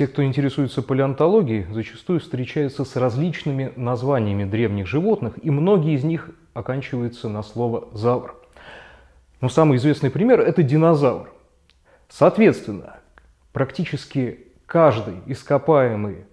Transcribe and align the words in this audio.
те, 0.00 0.06
кто 0.06 0.24
интересуется 0.24 0.80
палеонтологией, 0.80 1.66
зачастую 1.70 2.20
встречаются 2.20 2.86
с 2.86 2.96
различными 2.96 3.70
названиями 3.76 4.44
древних 4.44 4.86
животных, 4.86 5.34
и 5.42 5.50
многие 5.50 5.92
из 5.92 6.04
них 6.04 6.30
оканчиваются 6.54 7.28
на 7.28 7.42
слово 7.42 7.86
«завр». 7.92 8.34
Но 9.42 9.50
самый 9.50 9.76
известный 9.76 10.10
пример– 10.10 10.40
это 10.40 10.62
динозавр. 10.62 11.30
Соответственно, 12.08 12.96
практически 13.52 14.46
каждый 14.64 15.16
ископаемый 15.26 16.24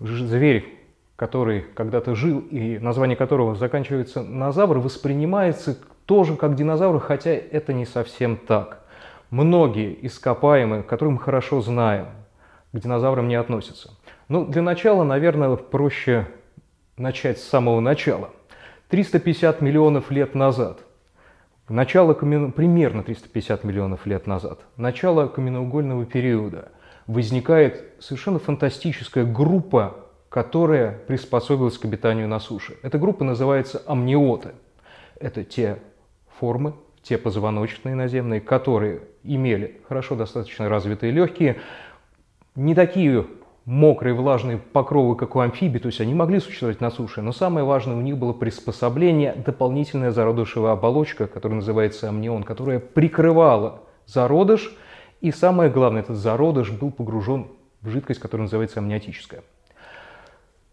зверь, 0.00 0.76
который 1.14 1.60
когда-то 1.60 2.16
жил 2.16 2.40
и 2.40 2.80
название 2.80 3.16
которого 3.16 3.54
заканчивается 3.54 4.24
на 4.24 4.50
завр, 4.50 4.80
воспринимается 4.80 5.78
тоже 6.06 6.34
как 6.34 6.56
динозавр, 6.56 6.98
хотя 6.98 7.30
это 7.30 7.72
не 7.72 7.86
совсем 7.86 8.36
так. 8.36 8.82
Многие 9.30 9.96
ископаемые, 10.04 10.82
которые 10.82 11.14
мы 11.14 11.20
хорошо 11.20 11.60
знаем, 11.60 12.08
к 12.72 12.78
динозаврам 12.78 13.26
не 13.28 13.34
относятся. 13.34 13.90
Ну, 14.28 14.46
для 14.46 14.62
начала, 14.62 15.04
наверное, 15.04 15.56
проще 15.56 16.28
начать 16.96 17.38
с 17.38 17.44
самого 17.44 17.80
начала. 17.80 18.30
350 18.88 19.60
миллионов 19.60 20.10
лет 20.10 20.34
назад, 20.34 20.80
начало, 21.68 22.12
примерно 22.12 23.02
350 23.02 23.64
миллионов 23.64 24.06
лет 24.06 24.26
назад, 24.26 24.60
начало 24.76 25.28
каменноугольного 25.28 26.04
периода, 26.06 26.72
возникает 27.06 27.84
совершенно 28.00 28.38
фантастическая 28.38 29.24
группа, 29.24 29.96
которая 30.28 30.92
приспособилась 30.92 31.78
к 31.78 31.84
обитанию 31.84 32.28
на 32.28 32.40
суше. 32.40 32.76
Эта 32.82 32.98
группа 32.98 33.24
называется 33.24 33.82
амниоты. 33.86 34.50
Это 35.18 35.44
те 35.44 35.78
формы, 36.38 36.74
те 37.02 37.18
позвоночные 37.18 37.94
наземные, 37.94 38.40
которые 38.40 39.02
имели 39.22 39.80
хорошо 39.88 40.14
достаточно 40.14 40.68
развитые 40.68 41.12
легкие, 41.12 41.60
не 42.54 42.74
такие 42.74 43.26
мокрые 43.64 44.14
влажные 44.14 44.58
покровы, 44.58 45.16
как 45.16 45.36
у 45.36 45.40
амфибий, 45.40 45.80
то 45.80 45.86
есть 45.86 46.00
они 46.00 46.14
могли 46.14 46.40
существовать 46.40 46.80
на 46.80 46.90
суше, 46.90 47.22
но 47.22 47.32
самое 47.32 47.64
важное 47.64 47.96
у 47.96 48.00
них 48.00 48.16
было 48.16 48.32
приспособление, 48.32 49.34
дополнительная 49.34 50.10
зародышевая 50.10 50.72
оболочка, 50.72 51.26
которая 51.26 51.56
называется 51.56 52.08
амнион, 52.08 52.42
которая 52.42 52.80
прикрывала 52.80 53.82
зародыш, 54.06 54.74
и 55.20 55.30
самое 55.30 55.70
главное, 55.70 56.02
этот 56.02 56.16
зародыш 56.16 56.70
был 56.70 56.90
погружен 56.90 57.48
в 57.82 57.90
жидкость, 57.90 58.20
которая 58.20 58.44
называется 58.44 58.80
амниотическая. 58.80 59.42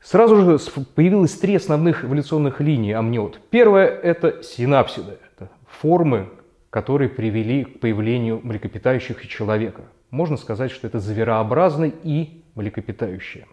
Сразу 0.02 0.38
же 0.38 0.86
появилось 0.96 1.38
три 1.38 1.56
основных 1.56 2.06
эволюционных 2.06 2.62
линии 2.62 2.94
амниот. 2.94 3.42
Первая– 3.50 3.88
это 3.88 4.42
синапсиды, 4.42 5.18
это 5.36 5.50
формы, 5.68 6.30
которые 6.70 7.10
привели 7.10 7.66
к 7.66 7.80
появлению 7.82 8.40
млекопитающих 8.42 9.24
и 9.26 9.28
человека. 9.28 9.82
Можно 10.10 10.38
сказать, 10.38 10.72
что 10.72 10.88
это 10.88 11.00
зверообразные 11.00 11.94
и 12.04 12.44
млекопитающие. 12.56 13.46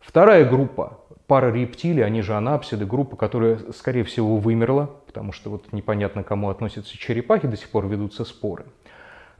Вторая 0.00 0.44
группа– 0.48 1.00
пара 1.26 1.52
рептилий, 1.52 2.04
они 2.04 2.22
же 2.22 2.34
анапсиды, 2.34 2.84
группа, 2.86 3.16
которая, 3.16 3.58
скорее 3.72 4.04
всего, 4.04 4.36
вымерла, 4.36 4.90
потому 5.06 5.32
что 5.32 5.50
вот 5.50 5.72
непонятно, 5.72 6.22
кому 6.22 6.50
относятся 6.50 6.96
черепахи, 6.96 7.46
до 7.46 7.56
сих 7.56 7.68
пор 7.70 7.86
ведутся 7.86 8.24
споры. 8.24 8.64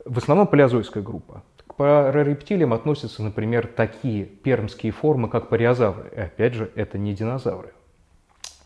В 0.05 0.19
основном 0.19 0.47
палеозойская 0.47 1.03
группа. 1.03 1.43
К 1.67 1.75
парарептилиям 1.75 2.73
относятся, 2.73 3.23
например, 3.23 3.67
такие 3.67 4.25
пермские 4.25 4.93
формы, 4.93 5.29
как 5.29 5.49
париозавры. 5.49 6.11
И 6.15 6.21
опять 6.21 6.55
же, 6.55 6.71
это 6.75 6.99
не 6.99 7.15
динозавры. 7.15 7.73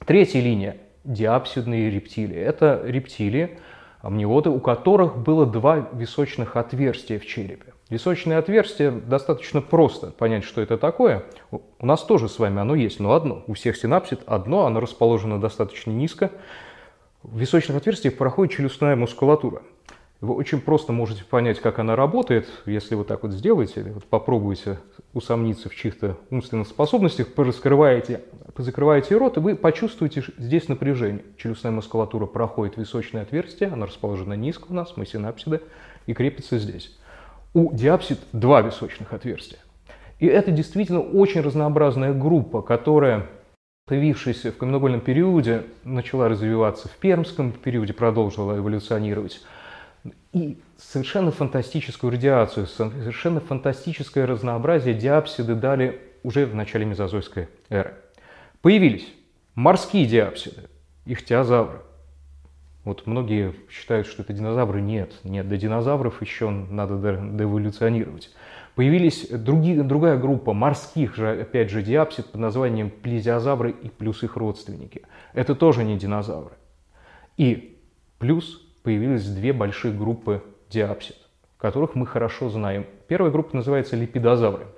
Третья 0.04 0.40
линия– 0.40 0.76
диапсидные 1.04 1.90
рептилии. 1.90 2.38
Это 2.38 2.82
рептилии, 2.84 3.58
амниоты, 4.06 4.50
у 4.50 4.60
которых 4.60 5.16
было 5.18 5.46
два 5.46 5.88
височных 5.92 6.56
отверстия 6.56 7.18
в 7.18 7.26
черепе. 7.26 7.72
Височное 7.88 8.38
отверстие 8.38 8.90
достаточно 8.90 9.60
просто 9.60 10.10
понять, 10.10 10.44
что 10.44 10.60
это 10.60 10.76
такое. 10.76 11.24
У 11.50 11.86
нас 11.86 12.02
тоже 12.02 12.28
с 12.28 12.38
вами 12.38 12.60
оно 12.60 12.74
есть, 12.74 13.00
но 13.00 13.12
одно. 13.12 13.44
У 13.46 13.54
всех 13.54 13.76
синапсид 13.76 14.20
одно, 14.26 14.66
оно 14.66 14.80
расположено 14.80 15.40
достаточно 15.40 15.90
низко. 15.90 16.30
В 17.22 17.38
височных 17.38 17.76
отверстиях 17.76 18.16
проходит 18.16 18.54
челюстная 18.54 18.96
мускулатура. 18.96 19.62
Вы 20.22 20.34
очень 20.34 20.62
просто 20.62 20.92
можете 20.92 21.24
понять, 21.24 21.60
как 21.60 21.78
она 21.78 21.94
работает, 21.94 22.48
если 22.64 22.94
вы 22.94 23.04
так 23.04 23.22
вот 23.22 23.32
сделаете, 23.32 23.82
вот 23.82 24.04
попробуете 24.04 24.78
усомниться 25.12 25.68
в 25.68 25.74
чьих-то 25.74 26.16
умственных 26.30 26.68
способностях, 26.68 27.34
пораскрываете, 27.34 28.22
позакрываете 28.54 29.16
рот, 29.18 29.36
и 29.36 29.40
вы 29.40 29.56
почувствуете 29.56 30.24
здесь 30.38 30.68
напряжение. 30.68 31.22
Челюстная 31.36 31.70
мускулатура 31.70 32.24
проходит 32.24 32.78
височное 32.78 33.22
отверстие, 33.22 33.68
она 33.68 33.84
расположена 33.84 34.32
низко 34.32 34.66
у 34.70 34.74
нас, 34.74 34.96
мы 34.96 35.04
синапсиды, 35.04 35.60
и 36.06 36.14
крепится 36.14 36.58
здесь. 36.58 36.96
У 37.52 37.74
диапсид 37.74 38.18
два 38.32 38.62
височных 38.62 39.12
отверстия. 39.12 39.58
И 40.18 40.26
это 40.26 40.50
действительно 40.50 41.00
очень 41.00 41.42
разнообразная 41.42 42.14
группа, 42.14 42.62
которая 42.62 43.26
появившаяся 43.86 44.50
в 44.50 44.56
каменноугольном 44.56 45.00
периоде, 45.00 45.64
начала 45.84 46.28
развиваться 46.28 46.88
в 46.88 46.96
пермском 46.96 47.52
периоде, 47.52 47.92
продолжила 47.92 48.56
эволюционировать 48.56 49.42
и 50.32 50.58
совершенно 50.76 51.30
фантастическую 51.30 52.10
радиацию, 52.10 52.66
совершенно 52.66 53.40
фантастическое 53.40 54.26
разнообразие 54.26 54.94
диапсиды 54.94 55.54
дали 55.54 56.00
уже 56.22 56.46
в 56.46 56.54
начале 56.54 56.84
мезозойской 56.84 57.48
эры. 57.68 57.94
Появились 58.60 59.06
морские 59.54 60.06
диапсиды, 60.06 60.62
ихтиозавры. 61.06 61.80
Вот 62.84 63.06
многие 63.06 63.54
считают, 63.70 64.06
что 64.06 64.22
это 64.22 64.32
динозавры. 64.32 64.80
Нет, 64.80 65.12
нет, 65.24 65.48
до 65.48 65.56
динозавров 65.56 66.20
еще 66.22 66.50
надо 66.50 66.98
доэволюционировать. 66.98 68.30
Появились 68.74 69.28
другие, 69.30 69.82
другая 69.82 70.18
группа 70.18 70.52
морских 70.52 71.16
же, 71.16 71.40
опять 71.40 71.70
же, 71.70 71.82
диапсид 71.82 72.26
под 72.26 72.40
названием 72.40 72.90
плезиозавры 72.90 73.70
и 73.70 73.88
плюс 73.88 74.22
их 74.22 74.36
родственники. 74.36 75.02
Это 75.32 75.54
тоже 75.54 75.82
не 75.82 75.96
динозавры. 75.96 76.54
И 77.38 77.78
плюс 78.18 78.65
появились 78.86 79.28
две 79.28 79.52
большие 79.52 79.92
группы 79.92 80.44
диапсид, 80.70 81.16
которых 81.58 81.96
мы 81.96 82.06
хорошо 82.06 82.50
знаем. 82.50 82.86
Первая 83.08 83.32
группа 83.32 83.56
называется 83.56 83.96
липидозавры. 83.96 84.68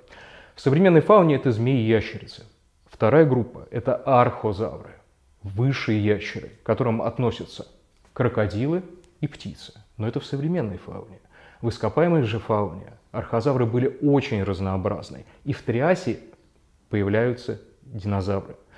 В 0.55 0.61
современной 0.61 1.01
фауне 1.01 1.35
это 1.35 1.51
змеи 1.51 1.83
и 1.83 1.87
ящерицы. 1.87 2.43
Вторая 2.87 3.23
группа– 3.23 3.67
это 3.71 3.95
архозавры, 3.95 4.95
высшие 5.43 6.03
ящеры, 6.03 6.49
к 6.49 6.65
которым 6.65 7.03
относятся 7.03 7.67
крокодилы 8.13 8.81
и 9.21 9.27
птицы. 9.27 9.73
Но 9.97 10.07
это 10.07 10.19
в 10.19 10.25
современной 10.25 10.79
фауне. 10.79 11.19
В 11.61 11.69
ископаемой 11.69 12.23
же 12.23 12.39
фауне 12.39 12.93
архозавры 13.11 13.67
были 13.67 13.95
очень 14.01 14.41
разнообразны. 14.41 15.23
И 15.43 15.53
в 15.53 15.61
триасе 15.61 16.19
появляются 16.89 17.61
динозавры– 17.83 18.55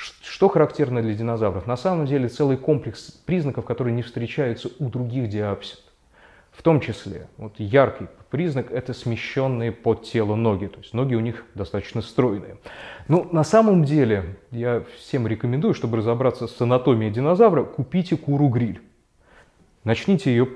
что 0.00 0.48
характерно 0.48 1.02
для 1.02 1.14
динозавров? 1.14 1.66
На 1.66 1.76
самом 1.76 2.06
деле 2.06 2.28
целый 2.28 2.56
комплекс 2.56 3.10
признаков, 3.10 3.64
которые 3.64 3.94
не 3.94 4.02
встречаются 4.02 4.70
у 4.78 4.88
других 4.88 5.28
диапсид. 5.28 5.80
В 6.52 6.62
том 6.62 6.80
числе, 6.80 7.28
вот 7.36 7.54
яркий 7.58 8.06
признак– 8.30 8.70
это 8.72 8.92
смещенные 8.92 9.72
под 9.72 10.02
тело 10.02 10.34
ноги, 10.34 10.66
то 10.66 10.78
есть 10.78 10.94
ноги 10.94 11.14
у 11.14 11.20
них 11.20 11.44
достаточно 11.54 12.02
стройные. 12.02 12.56
Ну, 13.08 13.28
на 13.32 13.44
самом 13.44 13.84
деле, 13.84 14.36
я 14.50 14.84
всем 14.98 15.26
рекомендую, 15.26 15.74
чтобы 15.74 15.98
разобраться 15.98 16.46
с 16.46 16.60
анатомией 16.60 17.12
динозавра, 17.12 17.64
купите 17.64 18.16
куру-гриль. 18.16 18.80
Начните 19.84 20.30
ее 20.30 20.48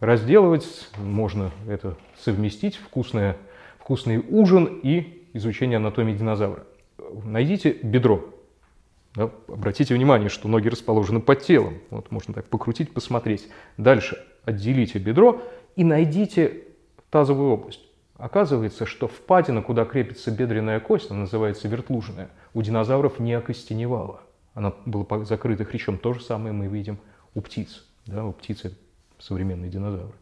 разделывать, 0.00 0.88
можно 0.96 1.50
это 1.68 1.96
совместить, 2.18 2.76
вкусное, 2.76 3.36
вкусный 3.78 4.18
ужин 4.18 4.80
и 4.82 5.28
изучение 5.32 5.76
анатомии 5.76 6.14
динозавра. 6.14 6.64
Найдите 7.24 7.72
бедро, 7.82 8.24
да? 9.14 9.30
Обратите 9.48 9.94
внимание, 9.94 10.28
что 10.28 10.48
ноги 10.48 10.68
расположены 10.68 11.20
под 11.20 11.42
телом. 11.42 11.78
Вот 11.90 12.10
можно 12.10 12.34
так 12.34 12.46
покрутить, 12.46 12.92
посмотреть. 12.92 13.48
Дальше 13.76 14.22
отделите 14.44 14.98
бедро 14.98 15.42
и 15.76 15.84
найдите 15.84 16.64
тазовую 17.10 17.52
область. 17.52 17.80
Оказывается, 18.16 18.86
что 18.86 19.08
впадина, 19.08 19.62
куда 19.62 19.84
крепится 19.84 20.30
бедренная 20.30 20.80
кость, 20.80 21.10
она 21.10 21.20
называется 21.20 21.66
вертлужная, 21.68 22.30
у 22.54 22.62
динозавров 22.62 23.18
не 23.18 23.34
окостеневала. 23.34 24.20
Она 24.54 24.72
была 24.86 25.24
закрыта 25.24 25.64
хрящом. 25.64 25.98
То 25.98 26.12
же 26.14 26.20
самое 26.20 26.52
мы 26.52 26.66
видим 26.66 26.98
у 27.34 27.40
птиц. 27.40 27.84
Да, 28.06 28.24
у 28.24 28.32
птицы 28.32 28.76
современные 29.18 29.70
динозавры. 29.70 30.12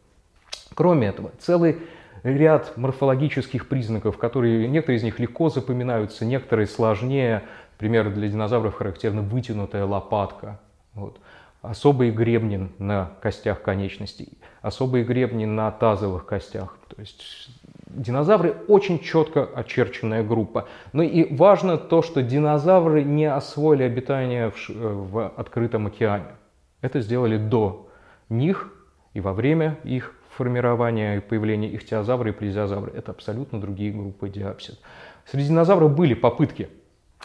Кроме 0.73 1.07
этого, 1.07 1.31
целый 1.39 1.77
ряд 2.23 2.77
морфологических 2.77 3.67
признаков, 3.67 4.17
которые 4.17 4.67
некоторые 4.67 4.99
из 4.99 5.03
них 5.03 5.19
легко 5.19 5.49
запоминаются, 5.49 6.25
некоторые 6.25 6.67
сложнее. 6.67 7.43
Например, 7.81 8.13
для 8.13 8.27
динозавров 8.27 8.75
характерна 8.75 9.23
вытянутая 9.23 9.85
лопатка. 9.85 10.59
Вот. 10.93 11.19
Особые 11.63 12.11
гребни 12.11 12.69
на 12.77 13.13
костях 13.23 13.63
конечностей, 13.63 14.37
особые 14.61 15.03
гребни 15.03 15.45
на 15.45 15.71
тазовых 15.71 16.27
костях. 16.27 16.77
То 16.89 17.01
есть 17.01 17.49
динозавры 17.87 18.55
очень 18.67 18.99
четко 18.99 19.45
очерченная 19.45 20.23
группа. 20.23 20.67
Но 20.93 21.01
и 21.01 21.33
важно 21.33 21.79
то, 21.79 22.03
что 22.03 22.21
динозавры 22.21 23.03
не 23.03 23.25
освоили 23.25 23.81
обитание 23.81 24.51
в, 24.51 24.69
в 24.69 25.27
открытом 25.35 25.87
океане. 25.87 26.35
Это 26.81 27.01
сделали 27.01 27.37
до 27.37 27.89
них 28.29 28.71
и 29.15 29.21
во 29.21 29.33
время 29.33 29.79
их 29.83 30.13
формирования 30.29 31.17
и 31.17 31.19
появления 31.19 31.75
ихтиозавра 31.75 32.29
и 32.29 32.31
плезиозавра. 32.31 32.91
Это 32.91 33.11
абсолютно 33.11 33.59
другие 33.59 33.91
группы 33.91 34.29
диапсид. 34.29 34.77
Среди 35.25 35.47
динозавров 35.47 35.95
были 35.95 36.13
попытки 36.13 36.69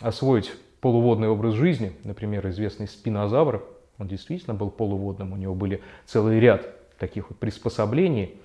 освоить 0.00 0.52
полуводный 0.81 1.28
образ 1.28 1.54
жизни, 1.54 1.93
например, 2.04 2.48
известный 2.48 2.88
спинозавр, 2.88 3.64
он 3.98 4.08
действительно 4.08 4.54
был 4.54 4.70
полуводным, 4.70 5.32
у 5.32 5.37
него 5.37 5.54
были 5.54 5.82
целый 6.04 6.38
ряд 6.38 6.69
таких 6.98 7.31
вот 7.31 7.38
приспособлений, 7.38 8.37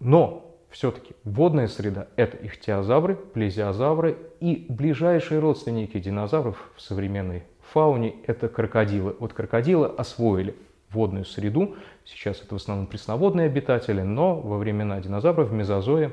но 0.00 0.50
все-таки 0.70 1.14
водная 1.24 1.66
среда– 1.66 2.06
это 2.16 2.36
ихтиозавры, 2.36 3.16
плезиозавры 3.16 4.16
и 4.40 4.66
ближайшие 4.68 5.40
родственники 5.40 5.98
динозавров 5.98 6.70
в 6.76 6.80
современной 6.80 7.42
фауне– 7.72 8.14
это 8.26 8.48
крокодилы. 8.48 9.16
Вот 9.18 9.32
крокодилы 9.32 9.88
освоили 9.88 10.54
водную 10.90 11.24
среду, 11.24 11.76
сейчас 12.04 12.40
это 12.42 12.54
в 12.54 12.58
основном 12.58 12.86
пресноводные 12.86 13.46
обитатели, 13.46 14.02
но 14.02 14.40
во 14.40 14.58
времена 14.58 15.00
динозавров 15.00 15.48
в 15.48 15.52
мезозое 15.52 16.12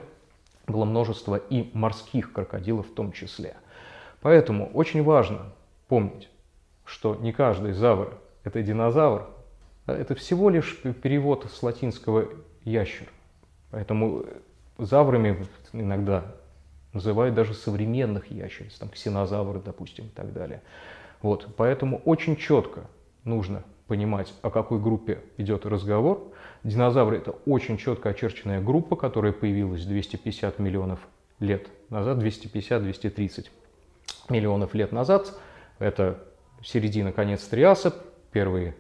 было 0.68 0.86
множество 0.86 1.36
и 1.36 1.70
морских 1.74 2.34
крокодилов 2.34 2.88
в 2.88 2.94
том 2.94 3.12
числе. 3.12 3.56
Поэтому 4.22 4.70
очень 4.74 5.04
важно 5.04 5.54
помнить, 5.88 6.30
что 6.86 7.16
не 7.16 7.32
каждый 7.32 7.74
завр– 7.74 8.18
это 8.44 8.62
динозавр, 8.64 9.28
а 9.86 9.94
это 9.94 10.16
всего 10.16 10.50
лишь 10.50 10.78
перевод 11.02 11.50
с 11.52 11.64
латинского 11.64 12.28
ящер. 12.64 13.08
Поэтому 13.72 14.26
заврами 14.78 15.46
иногда 15.74 16.36
называют 16.94 17.36
даже 17.36 17.54
современных 17.54 18.32
ящериц, 18.32 18.74
там 18.76 18.90
ксенозавры, 18.90 19.62
допустим, 19.64 20.06
и 20.06 20.10
так 20.10 20.34
далее. 20.34 20.62
Вот, 21.22 21.48
поэтому 21.56 22.02
очень 22.06 22.36
четко 22.36 22.86
нужно 23.24 23.64
понимать, 23.88 24.34
о 24.42 24.50
какой 24.50 24.80
группе 24.80 25.24
идет 25.38 25.66
разговор. 25.66 26.34
Динозавры– 26.64 27.18
это 27.20 27.32
очень 27.46 27.78
четко 27.78 28.10
очерченная 28.10 28.62
группа, 28.62 28.96
которая 28.96 29.32
появилась 29.32 29.86
250 29.86 30.60
миллионов 30.60 31.00
лет 31.40 31.68
назад, 31.90 32.18
250-230 32.18 33.48
миллионов 34.30 34.74
лет 34.74 34.92
назад. 34.92 35.34
Это 35.80 36.20
середина, 36.64 37.12
конец 37.12 37.44
Триаса, 37.44 37.94
первые 38.32 38.76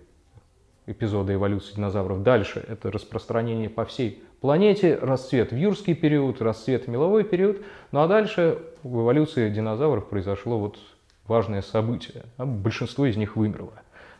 эпизоды 0.87 1.33
эволюции 1.33 1.75
динозавров. 1.75 2.23
Дальше 2.23 2.63
это 2.67 2.91
распространение 2.91 3.69
по 3.69 3.85
всей 3.85 4.23
планете, 4.39 4.95
расцвет 4.95 5.51
в 5.51 5.55
юрский 5.55 5.93
период, 5.93 6.41
расцвет 6.41 6.85
в 6.85 6.87
меловой 6.87 7.23
период. 7.23 7.61
Ну 7.91 8.01
а 8.01 8.07
дальше 8.07 8.59
в 8.83 9.01
эволюции 9.01 9.49
динозавров 9.49 10.09
произошло 10.09 10.57
вот 10.57 10.79
важное 11.27 11.61
событие. 11.61 12.23
А 12.37 12.45
большинство 12.45 13.05
из 13.05 13.17
них 13.17 13.35
вымерло. 13.35 13.73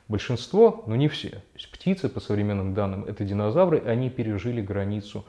Большинство, 0.08 0.84
но 0.88 0.96
не 0.96 1.08
все. 1.08 1.30
То 1.30 1.56
есть 1.56 1.72
птицы, 1.72 2.08
по 2.10 2.20
современным 2.20 2.74
данным, 2.74 3.06
это 3.06 3.26
динозавры, 3.26 3.82
они 3.86 4.10
пережили 4.10 4.62
границу 4.62 5.26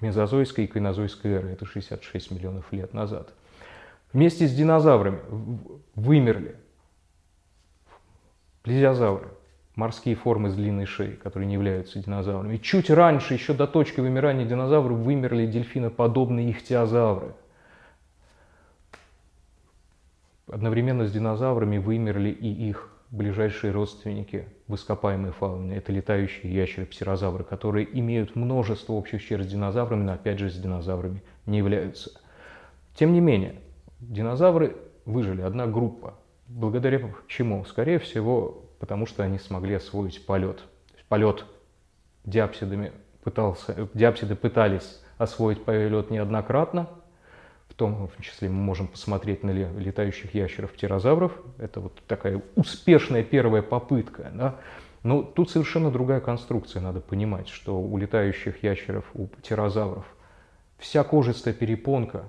мезозойской 0.00 0.64
и 0.64 0.66
кайнозойской 0.66 1.32
эры, 1.32 1.50
это 1.50 1.66
66 1.66 2.30
миллионов 2.30 2.72
лет 2.72 2.94
назад. 2.94 3.32
Вместе 4.14 4.46
с 4.46 4.54
динозаврами 4.54 5.18
вымерли 5.96 6.54
плезиозавры, 8.62 9.28
морские 9.74 10.14
формы 10.14 10.50
с 10.50 10.54
длинной 10.54 10.86
шеей, 10.86 11.16
которые 11.16 11.48
не 11.48 11.54
являются 11.54 11.98
динозаврами. 11.98 12.54
И 12.54 12.62
чуть 12.62 12.90
раньше, 12.90 13.34
еще 13.34 13.54
до 13.54 13.66
точки 13.66 13.98
вымирания 13.98 14.46
динозавров, 14.46 14.98
вымерли 14.98 15.46
дельфиноподобные 15.46 16.52
ихтиозавры. 16.52 17.34
Одновременно 20.46 21.06
с 21.06 21.12
динозаврами 21.12 21.78
вымерли 21.78 22.30
и 22.30 22.68
их 22.68 22.90
ближайшие 23.10 23.72
родственники 23.72 24.46
в 24.68 24.76
ископаемой 24.76 25.32
фауне. 25.32 25.76
Это 25.76 25.90
летающие 25.90 26.54
ящеры, 26.54 26.86
птерозавры, 26.86 27.42
которые 27.42 27.88
имеют 27.98 28.36
множество 28.36 28.92
общих 28.92 29.24
черт 29.24 29.44
с 29.44 29.48
динозаврами, 29.48 30.04
но 30.04 30.12
опять 30.12 30.38
же 30.38 30.50
с 30.50 30.56
динозаврами 30.56 31.20
не 31.46 31.58
являются. 31.58 32.12
Тем 32.94 33.12
не 33.12 33.20
менее, 33.20 33.56
динозавры 34.08 34.76
выжили, 35.04 35.42
одна 35.42 35.66
группа. 35.66 36.14
Благодаря 36.46 37.00
чему? 37.26 37.64
Скорее 37.64 37.98
всего, 37.98 38.64
потому 38.78 39.06
что 39.06 39.22
они 39.22 39.38
смогли 39.38 39.74
освоить 39.74 40.24
полет. 40.26 40.60
Полет 41.08 41.44
диапсидами 42.24 42.92
пытался, 43.22 43.88
диапсиды 43.94 44.34
пытались 44.34 45.00
освоить 45.18 45.64
полет 45.64 46.10
неоднократно, 46.10 46.88
в 47.68 47.74
том 47.74 48.10
числе 48.20 48.48
мы 48.48 48.56
можем 48.56 48.88
посмотреть 48.88 49.42
на 49.42 49.50
летающих 49.50 50.34
ящеров-птерозавров. 50.34 51.32
Это 51.58 51.80
вот 51.80 52.00
такая 52.06 52.42
успешная 52.54 53.24
первая 53.24 53.62
попытка. 53.62 54.30
Да? 54.34 54.56
Но 55.02 55.22
тут 55.22 55.50
совершенно 55.50 55.90
другая 55.90 56.20
конструкция, 56.20 56.80
надо 56.80 57.00
понимать, 57.00 57.48
что 57.48 57.80
у 57.80 57.96
летающих 57.96 58.62
ящеров, 58.62 59.04
у 59.14 59.26
птерозавров 59.26 60.04
вся 60.78 61.02
кожистая 61.04 61.54
перепонка 61.54 62.24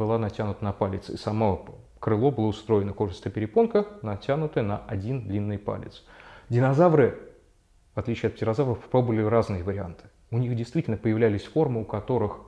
была 0.00 0.16
натянута 0.16 0.64
на 0.64 0.72
палец, 0.72 1.10
и 1.10 1.18
само 1.18 1.66
крыло 2.00 2.30
было 2.30 2.46
устроено 2.46 2.94
кожистая 2.94 3.30
перепонка, 3.30 3.86
натянутая 4.00 4.64
на 4.64 4.78
один 4.86 5.28
длинный 5.28 5.58
палец. 5.58 6.06
Динозавры, 6.48 7.18
в 7.94 8.00
отличие 8.00 8.30
от 8.30 8.36
птерозавров, 8.36 8.78
пробовали 8.78 9.20
разные 9.20 9.62
варианты. 9.62 10.04
У 10.30 10.38
них 10.38 10.56
действительно 10.56 10.96
появлялись 10.96 11.44
формы, 11.44 11.82
у 11.82 11.84
которых 11.84 12.38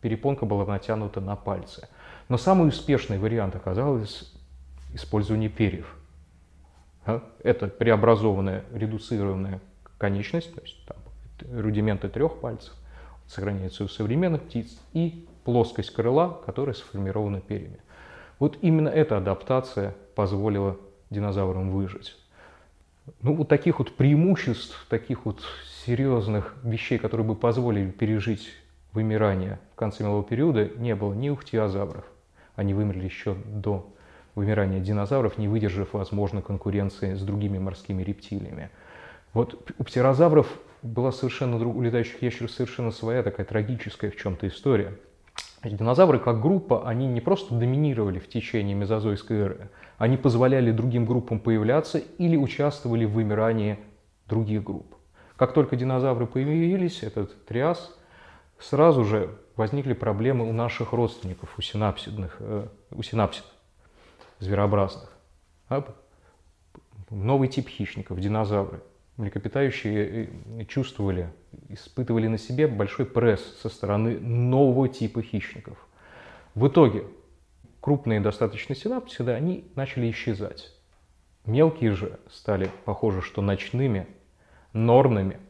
перепонка 0.00 0.46
была 0.46 0.64
натянута 0.64 1.20
на 1.20 1.34
пальцы. 1.34 1.88
Но 2.28 2.38
самый 2.38 2.68
успешный 2.68 3.18
вариант 3.18 3.56
оказалось 3.56 4.32
использование 4.94 5.50
перьев. 5.50 5.96
А? 7.04 7.20
Это 7.42 7.66
преобразованная, 7.66 8.62
редуцированная 8.72 9.60
конечность, 9.98 10.54
то 10.54 10.60
есть 10.60 10.86
там, 10.86 10.98
рудименты 11.52 12.08
трех 12.08 12.38
пальцев, 12.38 12.74
сохраняется 13.26 13.84
у 13.84 13.88
современных 13.88 14.42
птиц, 14.42 14.78
и 14.92 15.26
плоскость 15.44 15.92
крыла, 15.92 16.40
которая 16.46 16.74
сформирована 16.74 17.40
перьями. 17.40 17.78
Вот 18.38 18.58
именно 18.60 18.88
эта 18.88 19.18
адаптация 19.18 19.94
позволила 20.14 20.76
динозаврам 21.10 21.70
выжить. 21.70 22.16
Ну, 23.20 23.34
вот 23.34 23.48
таких 23.48 23.78
вот 23.78 23.96
преимуществ, 23.96 24.86
таких 24.88 25.24
вот 25.24 25.40
серьезных 25.84 26.54
вещей, 26.62 26.98
которые 26.98 27.26
бы 27.26 27.34
позволили 27.34 27.90
пережить 27.90 28.48
вымирания 28.92 29.58
в 29.72 29.76
конце 29.76 30.04
мелового 30.04 30.24
периода 30.24 30.70
не 30.76 30.94
было 30.94 31.14
ни 31.14 31.28
у 31.28 31.36
хтиозавров. 31.36 32.04
Они 32.54 32.74
вымерли 32.74 33.04
еще 33.04 33.34
до 33.46 33.92
вымирания 34.34 34.80
динозавров, 34.80 35.38
не 35.38 35.48
выдержав, 35.48 35.92
возможно, 35.92 36.42
конкуренции 36.42 37.14
с 37.14 37.22
другими 37.22 37.58
морскими 37.58 38.02
рептилиями. 38.02 38.70
Вот 39.32 39.70
у 39.78 39.84
птерозавров 39.84 40.46
была 40.82 41.12
совершенно, 41.12 41.56
у 41.56 41.80
летающих 41.80 42.22
ящеров 42.22 42.50
совершенно 42.50 42.90
своя 42.90 43.22
такая 43.22 43.46
трагическая 43.46 44.10
в 44.10 44.16
чем-то 44.16 44.48
история. 44.48 44.98
Динозавры 45.62 46.18
как 46.18 46.42
группа, 46.42 46.88
они 46.88 47.06
не 47.06 47.20
просто 47.20 47.54
доминировали 47.54 48.18
в 48.18 48.28
течение 48.28 48.74
мезозойской 48.74 49.38
эры, 49.38 49.70
они 49.96 50.16
позволяли 50.16 50.72
другим 50.72 51.06
группам 51.06 51.38
появляться 51.38 51.98
или 52.18 52.36
участвовали 52.36 53.04
в 53.04 53.12
вымирании 53.12 53.78
других 54.26 54.64
групп. 54.64 54.96
Как 55.36 55.54
только 55.54 55.76
динозавры 55.76 56.26
появились, 56.26 57.02
этот 57.02 57.44
триас– 57.46 57.96
сразу 58.62 59.04
же 59.04 59.36
возникли 59.56 59.92
проблемы 59.92 60.48
у 60.48 60.52
наших 60.52 60.92
родственников, 60.92 61.54
у 61.58 61.62
синапсидных, 61.62 62.36
э, 62.38 62.66
у 62.90 63.02
синапсид 63.02 63.44
зверообразных. 64.38 65.12
Новый 67.10 67.48
тип 67.48 67.68
хищников, 67.68 68.18
динозавры. 68.20 68.80
Млекопитающие 69.16 70.28
э, 70.60 70.64
чувствовали, 70.64 71.28
испытывали 71.68 72.28
на 72.28 72.38
себе 72.38 72.66
большой 72.66 73.06
пресс 73.06 73.42
со 73.60 73.68
стороны 73.68 74.18
нового 74.18 74.88
типа 74.88 75.22
хищников. 75.22 75.86
В 76.54 76.68
итоге 76.68 77.04
крупные 77.80 78.20
достаточно 78.20 78.74
синапсиды, 78.74 79.32
они 79.32 79.70
начали 79.74 80.10
исчезать. 80.10 80.74
Мелкие 81.44 81.92
же 81.92 82.18
стали 82.30 82.70
похожи, 82.84 83.20
что 83.22 83.42
ночными, 83.42 84.06
норными– 84.72 85.38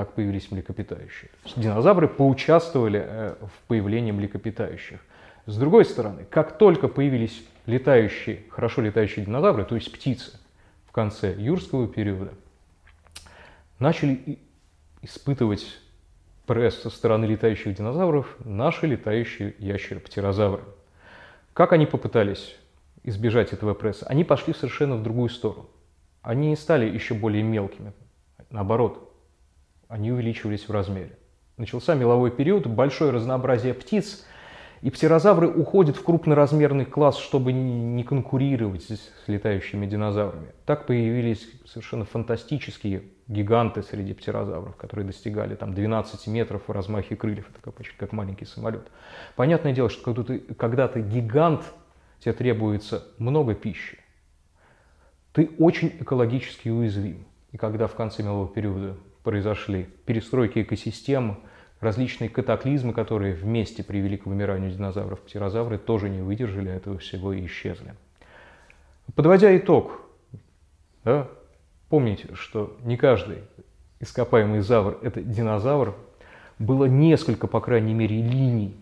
так 0.00 0.14
появились 0.14 0.50
млекопитающие. 0.50 1.30
Динозавры 1.56 2.08
поучаствовали 2.08 3.04
э, 3.04 3.34
в 3.42 3.68
появлении 3.68 4.12
млекопитающих. 4.12 4.98
С 5.44 5.58
другой 5.58 5.84
стороны, 5.84 6.24
как 6.30 6.56
только 6.56 6.88
появились 6.88 7.44
летающие, 7.66 8.44
хорошо 8.48 8.80
летающие 8.80 9.26
динозавры, 9.26 9.66
то 9.66 9.74
есть 9.74 9.92
птицы, 9.92 10.39
в 10.90 10.92
конце 10.92 11.32
юрского 11.38 11.86
периода, 11.86 12.32
начали 13.78 14.40
испытывать 15.02 15.78
пресс 16.46 16.82
со 16.82 16.90
стороны 16.90 17.26
летающих 17.26 17.76
динозавров 17.76 18.34
наши 18.40 18.88
летающие 18.88 19.54
ящеры-птерозавры. 19.60 20.64
Как 21.52 21.72
они 21.72 21.86
попытались 21.86 22.56
избежать 23.04 23.52
этого 23.52 23.72
пресса? 23.72 24.04
Они 24.06 24.24
пошли 24.24 24.52
совершенно 24.52 24.96
в 24.96 25.04
другую 25.04 25.28
сторону. 25.28 25.70
Они 26.22 26.48
не 26.48 26.56
стали 26.56 26.92
еще 26.92 27.14
более 27.14 27.44
мелкими. 27.44 27.92
Наоборот, 28.50 29.14
они 29.86 30.10
увеличивались 30.10 30.68
в 30.68 30.72
размере. 30.72 31.16
Начался 31.56 31.94
меловой 31.94 32.32
период, 32.32 32.66
большое 32.66 33.12
разнообразие 33.12 33.74
птиц, 33.74 34.26
и 34.82 34.88
птерозавры 34.88 35.46
уходят 35.48 35.96
в 35.96 36.02
крупноразмерный 36.02 36.86
класс, 36.86 37.18
чтобы 37.18 37.52
не 37.52 38.02
конкурировать 38.02 38.84
с 38.84 39.10
летающими 39.26 39.86
динозаврами. 39.86 40.52
Так 40.64 40.86
появились 40.86 41.46
совершенно 41.66 42.06
фантастические 42.06 43.02
гиганты 43.28 43.82
среди 43.82 44.14
птерозавров, 44.14 44.76
которые 44.76 45.06
достигали 45.06 45.54
там 45.54 45.74
12 45.74 46.26
метров 46.28 46.62
в 46.66 46.72
размахе 46.72 47.14
крыльев, 47.14 47.46
это 47.54 47.70
почти 47.70 47.94
как 47.96 48.12
маленький 48.12 48.46
самолет. 48.46 48.88
Понятное 49.36 49.74
дело, 49.74 49.90
что 49.90 50.02
когда 50.02 50.22
ты, 50.22 50.38
когда 50.38 50.88
ты 50.88 51.02
гигант, 51.02 51.62
тебе 52.20 52.32
требуется 52.32 53.04
много 53.18 53.54
пищи. 53.54 53.98
Ты 55.32 55.50
очень 55.58 55.88
экологически 56.00 56.70
уязвим. 56.70 57.26
И 57.52 57.56
когда 57.56 57.86
в 57.86 57.94
конце 57.94 58.22
мелового 58.22 58.48
периода 58.48 58.96
произошли 59.22 59.88
перестройки 60.06 60.62
экосистемы, 60.62 61.36
различные 61.80 62.28
катаклизмы, 62.28 62.92
которые 62.92 63.34
вместе 63.34 63.82
привели 63.82 64.16
к 64.16 64.26
вымиранию 64.26 64.70
динозавров, 64.70 65.20
птерозавры 65.20 65.78
тоже 65.78 66.08
не 66.08 66.20
выдержали 66.20 66.70
этого 66.70 66.98
всего 66.98 67.32
и 67.32 67.46
исчезли. 67.46 67.94
Подводя 69.14 69.56
итог, 69.56 70.00
да, 71.04 71.28
помните, 71.88 72.28
что 72.34 72.76
не 72.82 72.96
каждый 72.96 73.38
ископаемый 73.98 74.60
завр– 74.60 74.98
это 75.02 75.22
динозавр. 75.22 75.96
Было 76.58 76.84
несколько, 76.84 77.46
по 77.46 77.60
крайней 77.60 77.94
мере, 77.94 78.20
линий 78.20 78.76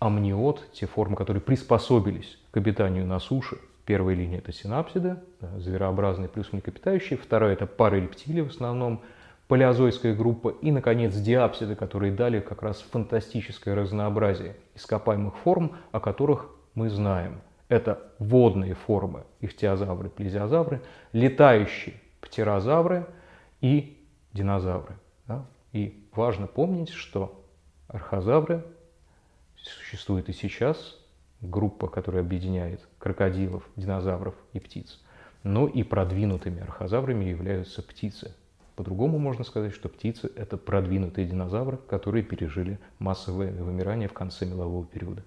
амниот, 0.00 0.72
те 0.72 0.86
формы, 0.86 1.16
которые 1.16 1.40
приспособились 1.40 2.38
к 2.50 2.56
обитанию 2.56 3.06
на 3.06 3.20
суше. 3.20 3.58
Первая 3.86 4.14
линия– 4.14 4.38
это 4.40 4.52
синапсиды, 4.52 5.16
да, 5.40 5.58
зверообразные 5.58 6.28
плюс 6.28 6.52
млекопитающие. 6.52 7.18
Вторая– 7.18 7.52
это 7.54 7.66
пары 7.66 8.00
рептилий 8.00 8.42
в 8.42 8.48
основном– 8.48 9.00
палеозойская 9.50 10.14
группа 10.14 10.50
и, 10.50 10.70
наконец, 10.70 11.12
диапсиды, 11.16 11.74
которые 11.74 12.12
дали 12.12 12.38
как 12.38 12.62
раз 12.62 12.80
фантастическое 12.92 13.74
разнообразие 13.74 14.54
ископаемых 14.76 15.36
форм, 15.38 15.76
о 15.90 15.98
которых 15.98 16.48
мы 16.76 16.88
знаем. 16.88 17.40
Это 17.68 18.00
водные 18.20 18.74
формы, 18.74 19.24
ихтиозавры, 19.40 20.08
плезиозавры, 20.08 20.82
летающие 21.12 21.96
птерозавры 22.20 23.08
и 23.60 24.00
динозавры. 24.32 24.94
Да? 25.26 25.44
И 25.72 26.08
важно 26.14 26.46
помнить, 26.46 26.90
что 26.90 27.44
архозавры 27.88 28.64
существует 29.56 30.28
и 30.28 30.32
сейчас, 30.32 30.96
группа, 31.40 31.88
которая 31.88 32.22
объединяет 32.22 32.86
крокодилов, 33.00 33.68
динозавров 33.74 34.36
и 34.52 34.60
птиц. 34.60 35.02
Но 35.42 35.66
и 35.66 35.82
продвинутыми 35.82 36.62
архозаврами 36.62 37.24
являются 37.24 37.82
птицы. 37.82 38.32
По-другому 38.76 39.18
можно 39.18 39.44
сказать, 39.44 39.74
что 39.74 39.88
птицы– 39.88 40.30
это 40.36 40.56
продвинутые 40.56 41.26
динозавры, 41.26 41.78
которые 41.88 42.22
пережили 42.22 42.78
массовое 42.98 43.52
вымирание 43.52 44.08
в 44.08 44.12
конце 44.12 44.46
мелового 44.46 44.84
периода. 44.86 45.22